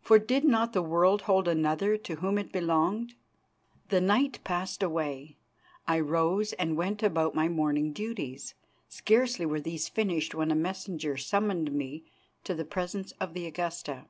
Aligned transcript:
For 0.00 0.20
did 0.20 0.44
not 0.44 0.74
the 0.74 0.80
world 0.80 1.22
hold 1.22 1.48
another 1.48 1.96
to 1.96 2.14
whom 2.14 2.38
it 2.38 2.52
belonged? 2.52 3.14
The 3.88 4.00
night 4.00 4.38
passed 4.44 4.80
away. 4.80 5.38
I 5.88 5.98
rose 5.98 6.52
and 6.52 6.76
went 6.76 7.02
about 7.02 7.34
my 7.34 7.48
morning 7.48 7.92
duties. 7.92 8.54
Scarcely 8.88 9.44
were 9.44 9.60
these 9.60 9.88
finished 9.88 10.36
when 10.36 10.52
a 10.52 10.54
messenger 10.54 11.16
summoned 11.16 11.72
me 11.72 12.04
to 12.44 12.54
the 12.54 12.64
presence 12.64 13.10
of 13.18 13.34
the 13.34 13.44
Augusta. 13.44 14.04